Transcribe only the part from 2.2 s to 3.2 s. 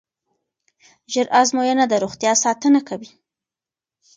ساتنه کوي.